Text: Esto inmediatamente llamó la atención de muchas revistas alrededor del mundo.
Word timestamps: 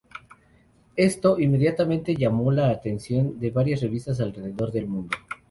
Esto 0.95 1.39
inmediatamente 1.39 2.15
llamó 2.15 2.51
la 2.51 2.69
atención 2.71 3.39
de 3.39 3.51
muchas 3.51 3.81
revistas 3.81 4.19
alrededor 4.19 4.71
del 4.71 4.87
mundo. 4.87 5.15